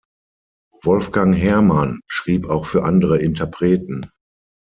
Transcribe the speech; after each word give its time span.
Wolfgang 0.81 1.35
Herrmann 1.37 2.01
schrieb 2.07 2.47
auch 2.49 2.65
für 2.65 2.83
andere 2.85 3.19
Interpreten. 3.19 4.09